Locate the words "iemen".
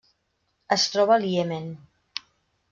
1.33-1.69